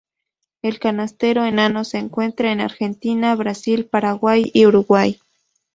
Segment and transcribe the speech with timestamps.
[0.63, 5.21] El canastero enano se encuentra en Argentina, Brasil, Paraguay y Uruguay.